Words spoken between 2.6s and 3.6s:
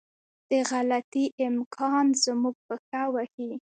پښه وهي.